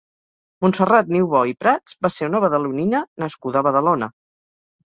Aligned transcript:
Montserrat 0.65 1.11
Niubó 1.15 1.41
i 1.51 1.53
Prats 1.65 1.97
va 2.07 2.11
ser 2.15 2.31
una 2.31 2.41
badalonina 2.47 3.03
nascuda 3.25 3.63
a 3.63 3.67
Badalona. 3.69 4.09